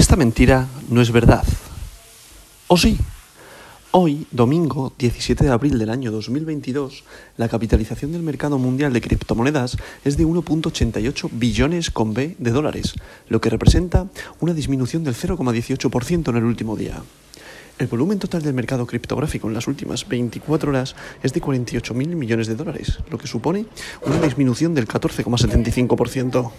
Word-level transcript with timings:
Esta 0.00 0.16
mentira 0.16 0.66
no 0.88 1.02
es 1.02 1.12
verdad. 1.12 1.44
¿O 2.68 2.78
sí? 2.78 2.96
Hoy, 3.90 4.26
domingo 4.30 4.94
17 4.96 5.44
de 5.44 5.50
abril 5.50 5.78
del 5.78 5.90
año 5.90 6.10
2022, 6.10 7.04
la 7.36 7.50
capitalización 7.50 8.10
del 8.10 8.22
mercado 8.22 8.56
mundial 8.56 8.94
de 8.94 9.02
criptomonedas 9.02 9.76
es 10.02 10.16
de 10.16 10.24
1.88 10.24 11.28
billones 11.32 11.90
con 11.90 12.14
B 12.14 12.34
de 12.38 12.50
dólares, 12.50 12.94
lo 13.28 13.42
que 13.42 13.50
representa 13.50 14.06
una 14.40 14.54
disminución 14.54 15.04
del 15.04 15.14
0,18% 15.14 16.30
en 16.30 16.36
el 16.36 16.44
último 16.44 16.76
día. 16.78 17.02
El 17.78 17.86
volumen 17.88 18.18
total 18.18 18.40
del 18.40 18.54
mercado 18.54 18.86
criptográfico 18.86 19.48
en 19.48 19.54
las 19.54 19.68
últimas 19.68 20.08
24 20.08 20.70
horas 20.70 20.96
es 21.22 21.34
de 21.34 21.42
48.000 21.42 21.94
millones 22.16 22.46
de 22.46 22.54
dólares, 22.56 23.00
lo 23.10 23.18
que 23.18 23.26
supone 23.26 23.66
una 24.06 24.18
disminución 24.18 24.72
del 24.74 24.88
14,75%. 24.88 26.50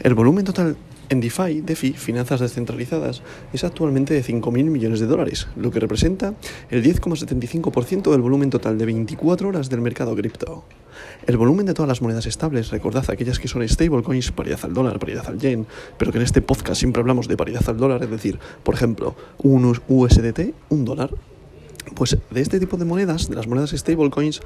El 0.00 0.14
volumen 0.14 0.44
total 0.44 0.76
en 1.08 1.20
DeFi, 1.20 1.60
DeFi, 1.60 1.92
finanzas 1.92 2.40
descentralizadas, 2.40 3.22
es 3.52 3.64
actualmente 3.64 4.14
de 4.14 4.24
5.000 4.24 4.64
millones 4.64 5.00
de 5.00 5.06
dólares, 5.06 5.46
lo 5.56 5.70
que 5.70 5.80
representa 5.80 6.34
el 6.70 6.82
10,75% 6.82 8.10
del 8.10 8.20
volumen 8.20 8.50
total 8.50 8.76
de 8.78 8.86
24 8.86 9.48
horas 9.48 9.70
del 9.70 9.80
mercado 9.80 10.16
cripto. 10.16 10.64
El 11.26 11.36
volumen 11.36 11.66
de 11.66 11.74
todas 11.74 11.88
las 11.88 12.02
monedas 12.02 12.26
estables, 12.26 12.70
recordad 12.70 13.04
aquellas 13.08 13.38
que 13.38 13.48
son 13.48 13.66
stablecoins, 13.68 14.32
paridad 14.32 14.60
al 14.62 14.74
dólar, 14.74 14.98
paridad 14.98 15.26
al 15.28 15.38
yen, 15.38 15.66
pero 15.98 16.10
que 16.10 16.18
en 16.18 16.24
este 16.24 16.42
podcast 16.42 16.80
siempre 16.80 17.00
hablamos 17.00 17.28
de 17.28 17.36
paridad 17.36 17.68
al 17.68 17.76
dólar, 17.76 18.02
es 18.02 18.10
decir, 18.10 18.38
por 18.62 18.74
ejemplo, 18.74 19.14
un 19.38 19.78
USDT, 19.88 20.54
un 20.70 20.84
dólar, 20.84 21.10
pues 21.94 22.18
de 22.30 22.40
este 22.40 22.58
tipo 22.58 22.76
de 22.76 22.84
monedas, 22.84 23.28
de 23.28 23.36
las 23.36 23.46
monedas 23.46 23.70
stablecoins, 23.70 24.40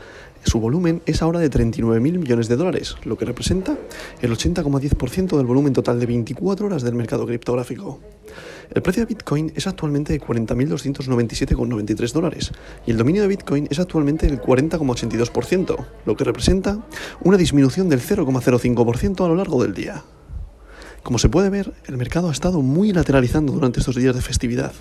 su 0.45 0.61
volumen 0.61 1.03
es 1.07 1.23
ahora 1.23 1.41
de 1.41 1.51
39.000 1.51 2.01
millones 2.01 2.49
de 2.49 2.57
dólares, 2.57 2.97
lo 3.05 3.17
que 3.17 3.25
representa 3.25 3.79
el 4.21 4.33
80,10% 4.33 5.37
del 5.37 5.47
volumen 5.47 5.73
total 5.73 5.99
de 5.99 6.07
24 6.07 6.67
horas 6.67 6.83
del 6.83 6.95
mercado 6.95 7.27
criptográfico. 7.27 8.01
El 8.73 8.83
precio 8.83 9.03
de 9.03 9.07
Bitcoin 9.07 9.53
es 9.57 9.67
actualmente 9.67 10.13
de 10.13 10.21
40.297,93 10.21 12.13
dólares 12.13 12.53
y 12.87 12.93
el 12.93 12.99
dominio 12.99 13.23
de 13.23 13.29
Bitcoin 13.29 13.67
es 13.69 13.81
actualmente 13.81 14.27
del 14.27 14.41
40,82%, 14.41 15.87
lo 16.07 16.17
que 16.17 16.25
representa 16.25 16.79
una 17.23 17.37
disminución 17.37 17.89
del 17.89 18.01
0,05% 18.01 19.25
a 19.25 19.29
lo 19.29 19.35
largo 19.35 19.61
del 19.63 19.75
día. 19.75 20.05
Como 21.03 21.19
se 21.19 21.29
puede 21.29 21.51
ver, 21.51 21.73
el 21.87 21.97
mercado 21.97 22.29
ha 22.29 22.33
estado 22.33 22.63
muy 22.63 22.93
lateralizando 22.93 23.53
durante 23.53 23.81
estos 23.81 23.97
días 23.97 24.15
de 24.15 24.21
festividad. 24.21 24.73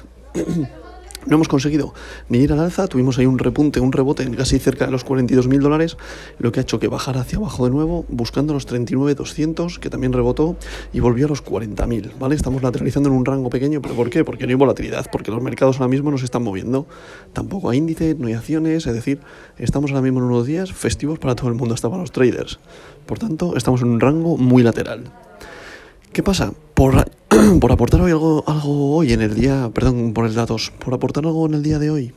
No 1.25 1.35
hemos 1.35 1.47
conseguido 1.47 1.93
ni 2.29 2.39
ir 2.39 2.53
al 2.53 2.59
alza, 2.59 2.87
tuvimos 2.87 3.17
ahí 3.17 3.25
un 3.25 3.39
repunte, 3.39 3.79
un 3.79 3.91
rebote 3.91 4.23
en 4.23 4.33
casi 4.35 4.57
cerca 4.57 4.85
de 4.85 4.91
los 4.91 5.05
42.000 5.05 5.59
dólares, 5.59 5.97
lo 6.39 6.51
que 6.51 6.59
ha 6.59 6.63
hecho 6.63 6.79
que 6.79 6.87
bajara 6.87 7.21
hacia 7.21 7.37
abajo 7.37 7.65
de 7.65 7.71
nuevo, 7.71 8.05
buscando 8.07 8.53
los 8.53 8.67
39.200, 8.67 9.79
que 9.79 9.89
también 9.89 10.13
rebotó 10.13 10.55
y 10.93 11.01
volvió 11.01 11.25
a 11.25 11.29
los 11.29 11.43
40.000, 11.43 12.17
¿vale? 12.17 12.35
Estamos 12.35 12.63
lateralizando 12.63 13.09
en 13.09 13.15
un 13.15 13.25
rango 13.25 13.49
pequeño, 13.49 13.81
¿pero 13.81 13.95
por 13.95 14.09
qué? 14.09 14.23
Porque 14.23 14.45
no 14.45 14.51
hay 14.51 14.55
volatilidad, 14.55 15.07
porque 15.11 15.29
los 15.29 15.41
mercados 15.41 15.77
ahora 15.77 15.89
mismo 15.89 16.09
no 16.09 16.17
se 16.17 16.25
están 16.25 16.43
moviendo, 16.43 16.87
tampoco 17.33 17.69
hay 17.69 17.79
índice, 17.79 18.15
no 18.17 18.27
hay 18.27 18.33
acciones, 18.33 18.87
es 18.87 18.93
decir, 18.93 19.19
estamos 19.57 19.91
ahora 19.91 20.01
mismo 20.01 20.19
en 20.19 20.25
unos 20.25 20.45
días 20.45 20.71
festivos 20.71 21.19
para 21.19 21.35
todo 21.35 21.49
el 21.49 21.55
mundo, 21.55 21.75
hasta 21.75 21.89
para 21.89 22.01
los 22.01 22.11
traders. 22.11 22.59
Por 23.05 23.19
tanto, 23.19 23.57
estamos 23.57 23.81
en 23.81 23.89
un 23.89 23.99
rango 23.99 24.37
muy 24.37 24.63
lateral. 24.63 25.11
¿Qué 26.13 26.23
pasa? 26.23 26.53
Por, 26.73 27.05
por 27.59 27.71
aportar 27.71 28.01
hoy 28.01 28.11
algo, 28.11 28.43
algo 28.47 28.95
hoy 28.95 29.13
en 29.13 29.21
el 29.21 29.35
día, 29.35 29.69
perdón 29.73 30.13
por 30.13 30.25
el 30.25 30.33
datos, 30.33 30.71
por 30.83 30.93
aportar 30.93 31.25
algo 31.25 31.45
en 31.45 31.53
el 31.53 31.63
día 31.63 31.79
de 31.79 31.89
hoy, 31.89 32.13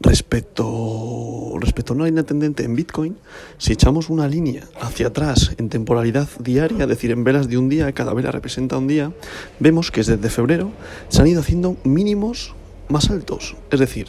respecto, 0.00 1.54
respecto 1.58 1.92
a 1.92 1.96
una 1.96 2.04
línea 2.06 2.22
tendente 2.22 2.64
en 2.64 2.76
Bitcoin, 2.76 3.16
si 3.58 3.72
echamos 3.72 4.10
una 4.10 4.28
línea 4.28 4.64
hacia 4.80 5.08
atrás 5.08 5.52
en 5.58 5.68
temporalidad 5.68 6.28
diaria, 6.38 6.84
es 6.84 6.88
decir, 6.88 7.10
en 7.10 7.24
velas 7.24 7.48
de 7.48 7.58
un 7.58 7.68
día, 7.68 7.92
cada 7.92 8.14
vela 8.14 8.30
representa 8.30 8.78
un 8.78 8.86
día, 8.86 9.12
vemos 9.58 9.90
que 9.90 10.02
desde 10.02 10.30
febrero 10.30 10.70
se 11.08 11.20
han 11.20 11.28
ido 11.28 11.40
haciendo 11.40 11.76
mínimos 11.84 12.54
más 12.88 13.10
altos. 13.10 13.56
Es 13.70 13.80
decir, 13.80 14.08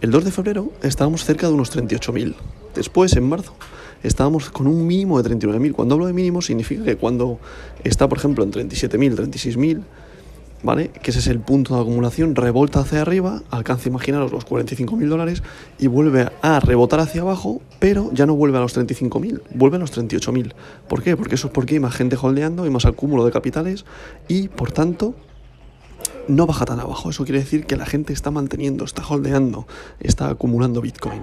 el 0.00 0.10
2 0.10 0.24
de 0.24 0.32
febrero 0.32 0.72
estábamos 0.82 1.24
cerca 1.24 1.46
de 1.46 1.54
unos 1.54 1.74
38.000. 1.74 2.34
Después, 2.74 3.16
en 3.16 3.28
marzo, 3.28 3.54
estábamos 4.02 4.50
con 4.50 4.66
un 4.66 4.86
mínimo 4.86 5.22
de 5.22 5.30
39.000. 5.30 5.72
Cuando 5.72 5.94
hablo 5.94 6.06
de 6.06 6.12
mínimo 6.12 6.42
significa 6.42 6.84
que 6.84 6.96
cuando 6.96 7.38
está, 7.84 8.08
por 8.08 8.18
ejemplo, 8.18 8.44
en 8.44 8.52
37.000, 8.52 9.14
36.000, 9.16 9.82
¿vale? 10.62 10.88
Que 10.88 11.10
ese 11.10 11.20
es 11.20 11.26
el 11.28 11.40
punto 11.40 11.74
de 11.74 11.80
acumulación, 11.80 12.34
revolta 12.34 12.80
hacia 12.80 13.02
arriba, 13.02 13.42
alcanza, 13.50 13.88
imaginaros, 13.88 14.32
los 14.32 14.46
45.000 14.46 15.08
dólares 15.08 15.42
y 15.78 15.86
vuelve 15.86 16.28
a 16.42 16.60
rebotar 16.60 17.00
hacia 17.00 17.22
abajo, 17.22 17.60
pero 17.78 18.10
ya 18.12 18.26
no 18.26 18.34
vuelve 18.34 18.58
a 18.58 18.60
los 18.60 18.76
35.000, 18.76 19.42
vuelve 19.54 19.76
a 19.76 19.80
los 19.80 19.96
38.000. 19.96 20.54
¿Por 20.88 21.02
qué? 21.02 21.16
Porque 21.16 21.36
eso 21.36 21.48
es 21.48 21.52
porque 21.52 21.74
hay 21.74 21.80
más 21.80 21.94
gente 21.94 22.16
holdeando, 22.20 22.64
hay 22.64 22.70
más 22.70 22.86
acúmulo 22.86 23.24
de 23.24 23.32
capitales 23.32 23.84
y, 24.28 24.48
por 24.48 24.72
tanto, 24.72 25.14
no 26.28 26.46
baja 26.46 26.64
tan 26.64 26.80
abajo. 26.80 27.10
Eso 27.10 27.24
quiere 27.24 27.40
decir 27.40 27.66
que 27.66 27.76
la 27.76 27.86
gente 27.86 28.12
está 28.12 28.30
manteniendo, 28.30 28.84
está 28.84 29.06
holdeando, 29.06 29.66
está 30.00 30.28
acumulando 30.28 30.80
Bitcoin. 30.80 31.22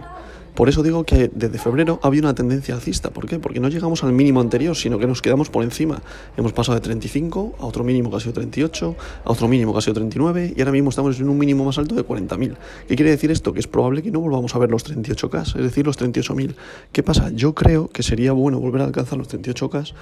Por 0.55 0.69
eso 0.69 0.83
digo 0.83 1.03
que 1.03 1.31
desde 1.33 1.57
febrero 1.57 1.99
había 2.03 2.21
una 2.21 2.35
tendencia 2.35 2.75
alcista. 2.75 3.09
¿Por 3.09 3.25
qué? 3.25 3.39
Porque 3.39 3.59
no 3.59 3.69
llegamos 3.69 4.03
al 4.03 4.13
mínimo 4.13 4.39
anterior, 4.39 4.75
sino 4.75 4.99
que 4.99 5.07
nos 5.07 5.21
quedamos 5.21 5.49
por 5.49 5.63
encima. 5.63 6.03
Hemos 6.37 6.53
pasado 6.53 6.75
de 6.75 6.81
35 6.81 7.55
a 7.59 7.65
otro 7.65 7.83
mínimo 7.83 8.11
que 8.11 8.17
ha 8.17 8.19
sido 8.19 8.33
38, 8.33 8.95
a 9.25 9.31
otro 9.31 9.47
mínimo 9.47 9.73
que 9.73 9.79
ha 9.79 9.81
sido 9.81 9.95
39 9.95 10.53
y 10.55 10.61
ahora 10.61 10.71
mismo 10.71 10.91
estamos 10.91 11.19
en 11.19 11.27
un 11.27 11.39
mínimo 11.39 11.65
más 11.65 11.79
alto 11.79 11.95
de 11.95 12.05
40.000. 12.05 12.55
¿Qué 12.87 12.95
quiere 12.95 13.09
decir 13.09 13.31
esto? 13.31 13.51
Que 13.51 13.61
es 13.61 13.67
probable 13.67 14.03
que 14.03 14.11
no 14.11 14.19
volvamos 14.19 14.53
a 14.53 14.59
ver 14.59 14.69
los 14.69 14.85
38K, 14.85 15.55
es 15.57 15.63
decir, 15.63 15.87
los 15.87 15.97
38.000. 15.99 16.53
¿Qué 16.91 17.01
pasa? 17.01 17.31
Yo 17.31 17.55
creo 17.55 17.87
que 17.87 18.03
sería 18.03 18.31
bueno 18.31 18.59
volver 18.59 18.81
a 18.81 18.85
alcanzar 18.85 19.17
los 19.17 19.29
38K 19.29 19.93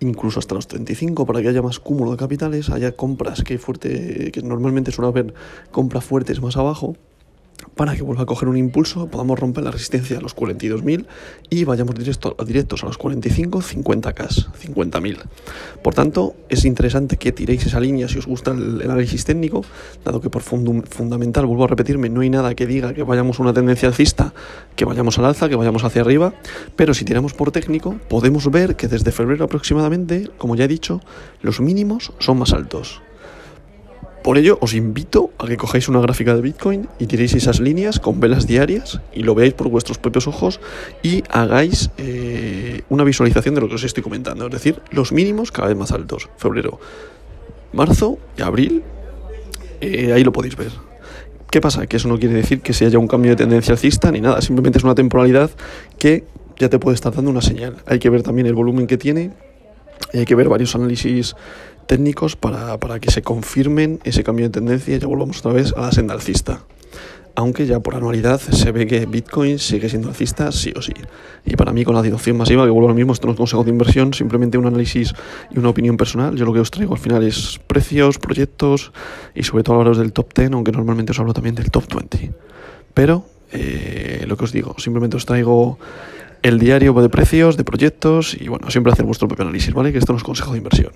incluso 0.00 0.40
hasta 0.40 0.56
los 0.56 0.66
35 0.66 1.26
para 1.26 1.40
que 1.42 1.48
haya 1.48 1.62
más 1.62 1.78
cúmulo 1.78 2.10
de 2.10 2.16
capitales, 2.16 2.70
haya 2.70 2.90
compras 2.90 3.44
que 3.44 3.56
fuerte 3.58 4.32
que 4.32 4.42
normalmente 4.42 4.90
suele 4.90 5.10
haber 5.10 5.34
compras 5.70 6.04
fuertes 6.04 6.42
más 6.42 6.56
abajo 6.56 6.96
para 7.76 7.96
que 7.96 8.02
vuelva 8.02 8.24
a 8.24 8.26
coger 8.26 8.48
un 8.48 8.56
impulso, 8.56 9.06
podamos 9.08 9.38
romper 9.38 9.64
la 9.64 9.70
resistencia 9.70 10.18
a 10.18 10.20
los 10.20 10.36
42.000 10.36 11.06
y 11.50 11.64
vayamos 11.64 11.94
directo, 11.94 12.36
directos 12.44 12.82
a 12.82 12.86
los 12.86 12.98
45, 12.98 13.60
50K, 13.60 14.14
50.000. 14.14 15.18
Por 15.82 15.94
tanto, 15.94 16.34
es 16.48 16.64
interesante 16.64 17.16
que 17.16 17.32
tiréis 17.32 17.66
esa 17.66 17.80
línea 17.80 18.08
si 18.08 18.18
os 18.18 18.26
gusta 18.26 18.50
el, 18.52 18.82
análisis 18.82 19.24
técnico, 19.24 19.64
dado 20.04 20.20
que 20.20 20.30
por 20.30 20.42
fundamental, 20.42 21.46
vuelvo 21.46 21.64
a 21.64 21.68
repetirme, 21.68 22.08
no 22.08 22.20
hay 22.20 22.30
nada 22.30 22.54
que 22.54 22.66
diga 22.66 22.94
que 22.94 23.02
vayamos 23.02 23.38
a 23.38 23.42
una 23.42 23.52
tendencia 23.52 23.88
alcista, 23.88 24.34
que 24.76 24.84
vayamos 24.84 25.18
al 25.18 25.24
alza, 25.24 25.48
que 25.48 25.56
vayamos 25.56 25.84
hacia 25.84 26.02
arriba, 26.02 26.34
pero 26.76 26.94
si 26.94 27.04
tiramos 27.04 27.34
por 27.34 27.52
técnico, 27.52 27.96
podemos 28.08 28.50
ver 28.50 28.76
que 28.76 28.88
desde 28.88 29.12
febrero 29.12 29.44
aproximadamente, 29.44 30.30
como 30.38 30.56
ya 30.56 30.64
he 30.64 30.68
dicho, 30.68 31.00
los 31.40 31.60
mínimos 31.60 32.12
son 32.18 32.38
más 32.38 32.52
altos. 32.52 33.02
Por 34.22 34.38
ello, 34.38 34.56
os 34.60 34.72
invito 34.74 35.30
a 35.38 35.46
que 35.46 35.56
cojáis 35.56 35.88
una 35.88 36.00
gráfica 36.00 36.36
de 36.36 36.42
Bitcoin 36.42 36.88
y 37.00 37.06
tiréis 37.06 37.34
esas 37.34 37.58
líneas 37.58 37.98
con 37.98 38.20
velas 38.20 38.46
diarias 38.46 39.00
y 39.12 39.24
lo 39.24 39.34
veáis 39.34 39.52
por 39.54 39.68
vuestros 39.68 39.98
propios 39.98 40.28
ojos 40.28 40.60
y 41.02 41.24
hagáis 41.28 41.90
eh, 41.98 42.82
una 42.88 43.02
visualización 43.02 43.56
de 43.56 43.62
lo 43.62 43.68
que 43.68 43.74
os 43.74 43.84
estoy 43.84 44.02
comentando. 44.04 44.46
Es 44.46 44.52
decir, 44.52 44.80
los 44.92 45.10
mínimos 45.10 45.50
cada 45.50 45.68
vez 45.68 45.76
más 45.76 45.90
altos. 45.90 46.28
Febrero, 46.36 46.78
marzo 47.72 48.18
y 48.38 48.42
abril. 48.42 48.84
Eh, 49.80 50.12
ahí 50.12 50.22
lo 50.22 50.32
podéis 50.32 50.54
ver. 50.54 50.70
¿Qué 51.50 51.60
pasa? 51.60 51.86
Que 51.88 51.96
eso 51.96 52.06
no 52.06 52.18
quiere 52.18 52.36
decir 52.36 52.60
que 52.60 52.72
se 52.72 52.86
haya 52.86 53.00
un 53.00 53.08
cambio 53.08 53.32
de 53.32 53.36
tendencia 53.36 53.72
alcista 53.72 54.12
ni 54.12 54.20
nada. 54.20 54.40
Simplemente 54.40 54.78
es 54.78 54.84
una 54.84 54.94
temporalidad 54.94 55.50
que 55.98 56.24
ya 56.58 56.68
te 56.68 56.78
puede 56.78 56.94
estar 56.94 57.12
dando 57.12 57.30
una 57.30 57.42
señal. 57.42 57.76
Hay 57.86 57.98
que 57.98 58.08
ver 58.08 58.22
también 58.22 58.46
el 58.46 58.54
volumen 58.54 58.86
que 58.86 58.96
tiene. 58.96 59.32
Y 60.12 60.18
hay 60.18 60.24
que 60.24 60.34
ver 60.34 60.48
varios 60.48 60.74
análisis 60.74 61.34
técnicos 61.86 62.36
para, 62.36 62.78
para, 62.78 63.00
que 63.00 63.10
se 63.10 63.22
confirmen 63.22 64.00
ese 64.04 64.24
cambio 64.24 64.46
de 64.46 64.50
tendencia 64.50 64.96
y 64.96 64.98
ya 64.98 65.06
volvamos 65.06 65.38
otra 65.40 65.52
vez 65.52 65.74
a 65.76 65.82
la 65.82 65.92
senda 65.92 66.14
alcista. 66.14 66.64
Aunque 67.34 67.66
ya 67.66 67.80
por 67.80 67.94
anualidad 67.94 68.40
se 68.40 68.72
ve 68.72 68.86
que 68.86 69.06
Bitcoin 69.06 69.58
sigue 69.58 69.88
siendo 69.88 70.08
alcista 70.08 70.52
sí 70.52 70.72
o 70.76 70.82
sí. 70.82 70.92
Y 71.46 71.56
para 71.56 71.72
mí 71.72 71.82
con 71.82 71.94
la 71.94 72.00
adopción 72.00 72.36
masiva, 72.36 72.64
que 72.64 72.70
vuelvo 72.70 72.90
al 72.90 72.94
mismo, 72.94 73.14
esto 73.14 73.26
no 73.26 73.32
es 73.32 73.38
consejo 73.38 73.64
de 73.64 73.70
inversión, 73.70 74.12
simplemente 74.12 74.58
un 74.58 74.66
análisis 74.66 75.14
y 75.50 75.58
una 75.58 75.70
opinión 75.70 75.96
personal. 75.96 76.36
Yo 76.36 76.44
lo 76.44 76.52
que 76.52 76.60
os 76.60 76.70
traigo 76.70 76.92
al 76.92 77.00
final 77.00 77.22
es 77.22 77.58
precios, 77.66 78.18
proyectos 78.18 78.92
y 79.34 79.44
sobre 79.44 79.64
todo 79.64 79.76
hablaros 79.76 79.96
del 79.96 80.12
top 80.12 80.34
10, 80.34 80.52
aunque 80.52 80.72
normalmente 80.72 81.12
os 81.12 81.20
hablo 81.20 81.32
también 81.32 81.54
del 81.54 81.70
top 81.70 81.84
20. 81.94 82.32
Pero 82.92 83.24
eh, 83.50 84.24
lo 84.26 84.36
que 84.36 84.44
os 84.44 84.52
digo, 84.52 84.74
simplemente 84.78 85.16
os 85.16 85.24
traigo 85.24 85.78
el 86.42 86.58
diario 86.58 86.92
de 86.92 87.08
precios, 87.08 87.56
de 87.56 87.62
proyectos 87.62 88.36
y 88.38 88.48
bueno, 88.48 88.68
siempre 88.68 88.92
hacer 88.92 89.04
vuestro 89.04 89.28
propio 89.28 89.44
análisis, 89.44 89.72
¿vale? 89.72 89.92
Que 89.92 89.98
esto 89.98 90.12
no 90.12 90.16
es 90.16 90.24
consejo 90.24 90.52
de 90.52 90.58
inversión. 90.58 90.90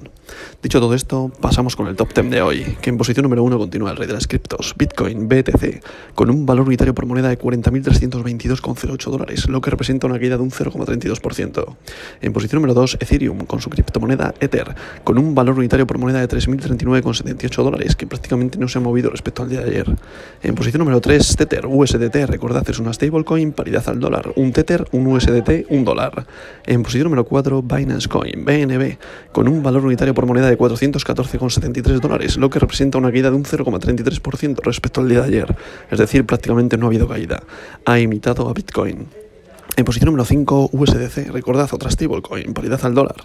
Dicho 0.61 0.81
todo 0.81 0.93
esto, 0.93 1.31
pasamos 1.41 1.77
con 1.77 1.87
el 1.87 1.95
top 1.95 2.13
10 2.13 2.31
de 2.31 2.43
hoy, 2.43 2.77
que 2.81 2.91
en 2.91 2.99
posición 2.99 3.23
número 3.23 3.45
1 3.45 3.57
continúa 3.57 3.93
el 3.93 3.97
rey 3.97 4.09
de 4.09 4.15
las 4.15 4.27
criptos, 4.27 4.75
Bitcoin, 4.77 5.29
BTC, 5.29 5.85
con 6.17 6.31
un 6.31 6.47
valor 6.47 6.67
unitario 6.67 6.95
por 6.95 7.07
moneda 7.07 7.29
de 7.29 7.39
40.322,08 7.39 9.11
dólares, 9.11 9.49
lo 9.49 9.61
que 9.61 9.71
representa 9.71 10.09
una 10.09 10.19
caída 10.19 10.37
de 10.37 10.43
un 10.43 10.51
0,32%. 10.51 11.77
En 12.23 12.33
posición 12.33 12.63
número 12.63 12.75
2, 12.75 12.99
Ethereum, 13.01 13.47
con 13.47 13.61
su 13.61 13.71
criptomoneda 13.71 14.35
Ether, 14.41 14.75
con 15.05 15.17
un 15.17 15.37
valor 15.37 15.57
unitario 15.59 15.87
por 15.87 15.99
moneda 15.99 16.19
de 16.19 16.29
3.039,78 16.29 17.63
dólares, 17.63 17.95
que 17.95 18.09
prácticamente 18.09 18.59
no 18.59 18.67
se 18.67 18.79
ha 18.79 18.81
movido 18.81 19.11
respecto 19.11 19.45
al 19.45 19.49
día 19.49 19.61
de 19.61 19.71
ayer. 19.71 19.97
En 20.43 20.57
posición 20.57 20.81
número 20.81 21.01
3, 21.01 21.37
Tether, 21.37 21.67
USDT, 21.67 22.17
recordad, 22.27 22.69
es 22.69 22.81
una 22.81 22.93
stablecoin, 22.93 23.53
paridad 23.53 23.89
al 23.89 24.01
dólar, 24.01 24.33
un 24.35 24.53
Tether, 24.53 24.89
un 24.91 25.07
USDT 25.07 25.36
Un 25.69 25.85
dólar. 25.85 26.27
En 26.65 26.83
posición 26.83 27.05
número 27.05 27.25
4, 27.25 27.63
Binance 27.63 28.09
Coin, 28.09 28.45
BNB, 28.45 28.97
con 29.33 29.49
un 29.49 29.63
valor 29.63 29.85
unitario 29.85 30.15
por 30.15 30.27
moneda 30.27 30.49
de 30.49 30.59
414,73 30.59 32.01
dólares, 32.01 32.37
lo 32.37 32.49
que 32.49 32.59
representa 32.59 32.99
una 32.99 33.11
caída 33.11 33.31
de 33.31 33.37
un 33.37 33.45
0,33% 33.45 34.61
respecto 34.63 35.01
al 35.01 35.09
día 35.09 35.21
de 35.21 35.27
ayer. 35.27 35.57
Es 35.91 35.99
decir, 35.99 36.25
prácticamente 36.25 36.77
no 36.77 36.87
ha 36.87 36.89
habido 36.89 37.09
caída. 37.09 37.43
Ha 37.85 37.99
imitado 37.99 38.49
a 38.49 38.53
Bitcoin. 38.53 39.26
En 39.75 39.85
posición 39.85 40.07
número 40.07 40.25
5, 40.25 40.71
USDC, 40.73 41.33
recordad 41.33 41.69
otra 41.73 41.91
stablecoin, 41.91 42.55
paridad 42.55 42.81
al 42.85 42.95
dólar. 42.95 43.17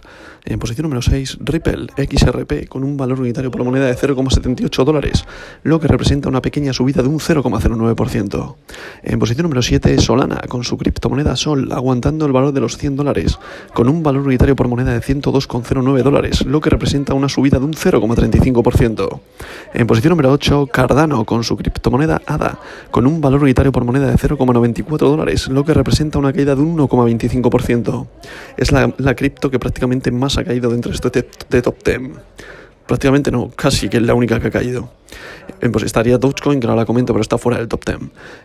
En 0.43 0.59
posición 0.59 0.83
número 0.83 1.01
6, 1.01 1.37
Ripple 1.39 1.87
XRP, 1.95 2.67
con 2.67 2.83
un 2.83 2.97
valor 2.97 3.21
unitario 3.21 3.51
por 3.51 3.63
moneda 3.63 3.85
de 3.85 3.95
0,78 3.95 4.83
dólares, 4.83 5.23
lo 5.63 5.79
que 5.79 5.87
representa 5.87 6.27
una 6.27 6.41
pequeña 6.41 6.73
subida 6.73 7.03
de 7.03 7.07
un 7.07 7.19
0,09%. 7.19 8.55
En 9.03 9.19
posición 9.19 9.43
número 9.43 9.61
7, 9.61 9.97
Solana, 9.99 10.41
con 10.49 10.63
su 10.63 10.77
criptomoneda 10.77 11.35
Sol, 11.35 11.71
aguantando 11.71 12.25
el 12.25 12.33
valor 12.33 12.51
de 12.51 12.59
los 12.59 12.75
100 12.75 12.97
dólares, 12.97 13.37
con 13.73 13.87
un 13.87 14.03
valor 14.03 14.23
unitario 14.25 14.55
por 14.55 14.67
moneda 14.67 14.91
de 14.93 15.01
102,09 15.01 16.03
dólares, 16.03 16.45
lo 16.45 16.59
que 16.59 16.69
representa 16.69 17.13
una 17.13 17.29
subida 17.29 17.59
de 17.59 17.65
un 17.65 17.73
0,35%. 17.73 19.19
En 19.73 19.87
posición 19.87 20.11
número 20.11 20.31
8, 20.31 20.67
Cardano, 20.67 21.23
con 21.23 21.43
su 21.43 21.55
criptomoneda 21.55 22.21
ADA, 22.25 22.59
con 22.89 23.05
un 23.05 23.21
valor 23.21 23.43
unitario 23.43 23.71
por 23.71 23.85
moneda 23.85 24.07
de 24.07 24.15
0,94 24.17 24.97
dólares, 24.97 25.47
lo 25.47 25.63
que 25.63 25.73
representa 25.73 26.19
una 26.19 26.30
caída 26.33 26.55
de 26.55 26.61
un 26.61 26.77
1,25%. 26.77 28.07
Es 28.57 28.71
la, 28.71 28.93
la 28.97 29.15
cripto 29.15 29.49
que 29.49 29.59
prácticamente 29.59 30.11
más 30.11 30.37
ha 30.37 30.43
caído 30.43 30.69
dentro 30.69 30.91
de 30.91 30.95
este 30.97 31.61
top 31.61 31.75
10. 31.83 31.99
Prácticamente 32.87 33.31
no, 33.31 33.49
casi 33.49 33.89
que 33.89 33.97
es 33.97 34.03
la 34.03 34.13
única 34.13 34.39
que 34.39 34.47
ha 34.47 34.51
caído. 34.51 35.00
Pues 35.71 35.83
estaría 35.83 36.17
Dogecoin, 36.17 36.59
que 36.59 36.67
no 36.67 36.75
la 36.75 36.85
comento, 36.85 37.13
pero 37.13 37.21
está 37.21 37.37
fuera 37.37 37.59
del 37.59 37.67
top 37.67 37.85
10. 37.85 37.97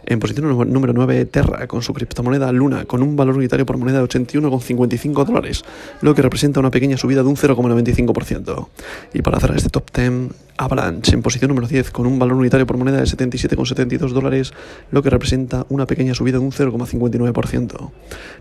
En 0.07 0.19
posición 0.19 0.73
número 0.73 0.93
9, 0.93 1.25
Terra, 1.27 1.67
con 1.67 1.83
su 1.83 1.93
criptomoneda 1.95 2.53
Luna, 2.53 2.85
con 2.85 3.03
un 3.03 3.17
valor 3.17 3.37
unitario 3.37 3.65
por 3.65 3.79
moneda 3.79 3.99
de 3.99 4.05
81,55 4.05 5.25
dólares, 5.25 5.65
lo 6.03 6.15
que 6.15 6.23
representa 6.23 6.61
una 6.61 6.71
pequeña 6.71 6.97
subida 6.97 7.23
de 7.23 7.29
un 7.29 7.37
0,95%. 7.37 8.69
Y 9.15 9.23
para 9.23 9.41
cerrar 9.41 9.57
este 9.57 9.71
top 9.71 9.91
10, 9.95 10.13
Avalanche, 10.59 11.15
en 11.15 11.23
posición 11.23 11.49
número 11.49 11.67
10, 11.67 11.91
con 11.91 12.07
un 12.07 12.19
valor 12.19 12.37
unitario 12.37 12.67
por 12.67 12.77
moneda 12.77 12.99
de 12.99 13.05
77,72 13.05 14.11
dólares, 14.11 14.53
lo 14.91 15.03
que 15.03 15.11
representa 15.11 15.67
una 15.69 15.87
pequeña 15.87 16.15
subida 16.15 16.39
de 16.39 16.45
un 16.45 16.53
0,59%. 16.53 17.91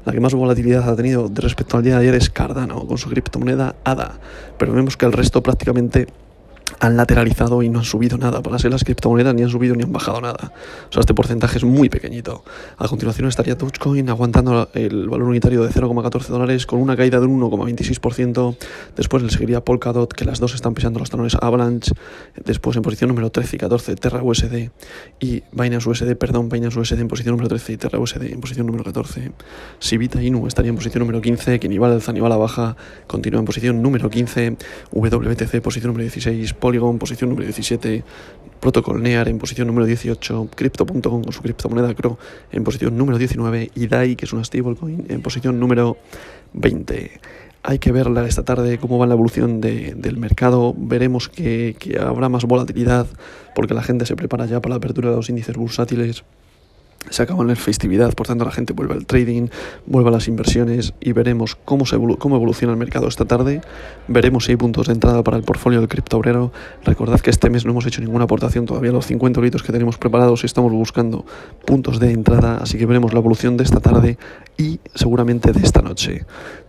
La 0.06 0.14
que 0.14 0.20
más 0.20 0.34
volatilidad 0.34 0.90
ha 0.90 0.96
tenido 0.96 1.30
respecto 1.34 1.78
al 1.78 1.84
día 1.84 1.96
de 1.96 2.02
ayer 2.02 2.16
es 2.16 2.30
Cardano, 2.30 2.86
con 2.88 2.98
su 2.98 3.10
criptomoneda 3.10 3.76
ADA, 3.84 4.20
pero 4.58 4.74
vemos 4.74 4.98
que 4.98 5.06
el 5.06 5.14
resto 5.14 5.42
prácticamente 5.44 6.08
han 6.80 6.98
lateralizado 6.98 7.64
y 7.64 7.70
no 7.70 7.80
han 7.80 7.86
subido 7.86 8.18
nada. 8.18 8.42
Para 8.42 8.60
ser 8.60 8.72
las 8.72 8.84
criptomonedas 8.84 9.34
ni 9.34 9.44
han 9.44 9.50
subido 9.50 9.76
ni 9.76 9.84
han 9.84 9.92
bajado 9.92 10.22
nada. 10.22 10.52
O 10.90 10.92
sea, 10.92 11.02
este 11.02 11.14
porcentaje 11.14 11.58
es 11.58 11.64
muy 11.64 11.90
pequeñito. 11.90 12.44
A 12.78 12.88
continuación 12.88 13.28
estaría 13.28 13.56
Dogecoin 13.56 14.10
aguantando 14.10 14.70
el 14.74 15.08
valor 15.10 15.30
unitario 15.30 15.64
de 15.64 15.70
0,14 15.70 16.28
dólares 16.28 16.66
con 16.66 16.80
una 16.80 16.96
caída 16.96 17.20
de 17.20 17.28
un 17.28 17.42
1,26%. 17.42 18.58
Después 18.96 19.24
le 19.24 19.30
seguiría 19.30 19.64
Polkadot, 19.64 20.12
que 20.12 20.26
las 20.26 20.40
dos 20.40 20.56
están 20.56 20.74
pisando 20.74 21.00
los 21.00 21.10
talones 21.10 21.36
Avalanche. 21.40 21.92
Después 22.44 22.76
en 22.78 22.84
posición 22.84 23.10
número 23.10 23.30
13 23.30 23.56
y 23.56 23.60
14 23.60 23.96
Terra 23.96 24.24
USD 24.24 24.70
y 25.20 25.44
Binance 25.52 25.90
USD, 25.90 26.16
perdón, 26.16 26.50
Binance 26.50 26.80
USD 26.80 27.00
en 27.00 27.08
posición 27.08 27.34
número 27.34 27.50
13 27.50 27.74
y 27.74 27.78
Terra 27.78 28.00
USD 28.00 28.24
en 28.24 28.42
posición 28.42 28.66
número 28.66 28.84
14. 28.84 29.32
Sivita 29.80 30.22
Inu 30.22 30.48
estaría 30.48 30.70
en 30.70 30.76
posición 30.76 31.02
número 31.02 31.22
15, 31.22 31.60
que 31.60 31.70
ni 31.70 31.78
va 31.78 31.88
alza 31.88 32.14
la 32.14 32.38
baja, 32.38 32.76
continúa 33.08 33.40
en 33.40 33.46
posición 33.46 33.82
número 33.82 34.10
15, 34.10 34.58
WTC 34.92 35.62
posición 35.62 35.90
número 35.90 36.04
16, 36.04 36.55
Polygon, 36.60 37.00
posición 37.00 37.30
número 37.30 37.46
17, 37.46 38.04
Protocol 38.60 39.02
NEAR 39.02 39.28
en 39.28 39.38
posición 39.38 39.68
número 39.68 39.86
18, 39.86 40.50
Crypto.com 40.56 41.24
con 41.24 41.32
su 41.32 41.42
criptomoneda 41.42 41.94
CRO 41.94 42.18
en 42.52 42.64
posición 42.64 42.98
número 42.98 43.18
19 43.18 43.72
y 43.76 43.88
DAI, 43.88 44.16
que 44.16 44.26
es 44.26 44.34
una 44.34 44.44
stablecoin, 44.44 45.06
en 45.10 45.22
posición 45.22 45.60
número 45.60 45.98
20. 46.54 47.12
Hay 47.64 47.80
que 47.80 47.92
verla 47.92 48.28
esta 48.28 48.44
tarde 48.44 48.78
cómo 48.78 48.98
va 48.98 49.08
la 49.08 49.14
evolución 49.14 49.60
del 49.60 50.18
mercado. 50.18 50.74
Veremos 50.78 51.30
que, 51.30 51.76
que 51.80 52.00
habrá 52.00 52.30
más 52.30 52.46
volatilidad 52.46 53.08
porque 53.56 53.74
la 53.74 53.82
gente 53.82 54.06
se 54.06 54.16
prepara 54.16 54.46
ya 54.46 54.62
para 54.62 54.72
la 54.72 54.78
apertura 54.78 55.10
de 55.10 55.16
los 55.16 55.30
índices 55.30 55.56
bursátiles 55.56 56.24
se 57.10 57.24
acaba 57.24 57.44
la 57.44 57.56
festividad, 57.56 58.14
por 58.14 58.28
tanto 58.28 58.46
la 58.46 58.52
gente 58.52 58.74
vuelve 58.74 58.94
al 58.94 59.06
trading, 59.06 59.48
vuelve 59.86 60.10
a 60.10 60.12
las 60.14 60.28
inversiones 60.28 60.94
y 61.00 61.12
veremos 61.12 61.56
cómo, 61.56 61.86
se 61.86 61.98
cómo 62.20 62.36
evoluciona 62.36 62.74
el 62.74 62.80
mercado 62.80 63.08
esta 63.08 63.26
tarde. 63.26 63.62
Veremos 64.08 64.46
si 64.46 64.52
hay 64.52 64.58
puntos 64.58 64.88
de 64.88 64.94
entrada 64.94 65.24
para 65.24 65.38
el 65.38 65.44
portfolio 65.44 65.80
del 65.80 65.90
cripto 65.90 66.18
obrero. 66.18 66.52
Recordad 66.84 67.20
que 67.20 67.30
este 67.30 67.50
mes 67.50 67.66
no 67.66 67.72
hemos 67.72 67.86
hecho 67.86 68.02
ninguna 68.02 68.26
aportación 68.26 68.66
todavía 68.66 68.92
los 68.92 69.06
50 69.06 69.42
litros 69.42 69.64
que 69.64 69.72
tenemos 69.72 69.98
preparados 69.98 70.44
y 70.44 70.46
estamos 70.46 70.72
buscando 70.72 71.26
puntos 71.66 72.00
de 72.00 72.12
entrada, 72.12 72.58
así 72.58 72.78
que 72.78 72.86
veremos 72.86 73.14
la 73.14 73.20
evolución 73.20 73.58
de 73.58 73.64
esta 73.64 73.80
tarde 73.80 74.18
y 74.58 74.80
seguramente 74.94 75.52
de 75.52 75.62
esta 75.62 75.82
noche, 75.82 76.26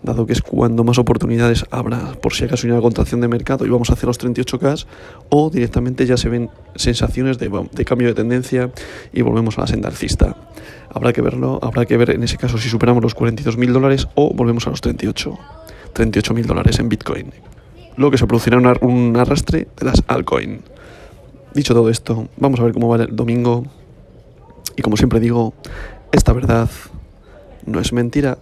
dado 0.06 0.24
que 0.24 0.32
es 0.32 0.40
cuando 0.40 0.84
más 0.84 0.98
oportunidades 0.98 1.66
habrá, 1.70 2.12
por 2.22 2.32
si 2.32 2.44
acaso 2.44 2.66
hay 2.66 2.72
una 2.72 2.80
contracción 2.80 3.20
de 3.20 3.28
mercado 3.28 3.66
y 3.66 3.68
vamos 3.68 3.90
a 3.90 3.92
hacer 3.92 4.06
los 4.06 4.18
38K 4.18 4.86
o 5.28 5.50
directamente 5.50 6.06
ya 6.06 6.16
se 6.16 6.30
ven 6.30 6.48
sensaciones 6.76 7.38
de, 7.38 7.50
de 7.72 7.84
cambio 7.84 8.08
de 8.08 8.14
tendencia 8.14 8.70
y 9.12 9.20
volvemos 9.20 9.58
a 9.58 9.62
la 9.62 9.66
senda 9.66 9.90
alcista. 9.90 10.36
Habrá 10.88 11.12
que 11.12 11.20
verlo, 11.20 11.58
habrá 11.62 11.84
que 11.84 11.98
ver 11.98 12.10
en 12.10 12.22
ese 12.22 12.38
caso 12.38 12.56
si 12.56 12.70
superamos 12.70 13.02
los 13.02 13.14
42.000 13.14 13.72
dólares 13.72 14.08
o 14.14 14.32
volvemos 14.32 14.66
a 14.66 14.70
los 14.70 14.80
38. 14.80 15.38
38.000 15.94 16.44
dólares 16.44 16.78
en 16.78 16.88
Bitcoin. 16.88 17.32
Luego 17.96 18.12
que 18.12 18.18
se 18.18 18.26
producirá 18.26 18.58
un 18.80 19.16
arrastre 19.16 19.68
de 19.76 19.86
las 19.86 20.02
altcoin. 20.06 20.60
Dicho 21.54 21.74
todo 21.74 21.88
esto, 21.88 22.28
vamos 22.36 22.60
a 22.60 22.64
ver 22.64 22.72
cómo 22.72 22.88
va 22.88 22.96
el 22.96 23.16
domingo. 23.16 23.64
Y 24.76 24.82
como 24.82 24.96
siempre 24.96 25.20
digo, 25.20 25.54
esta 26.12 26.34
verdad 26.34 26.68
no 27.64 27.80
es 27.80 27.92
mentira. 27.92 28.38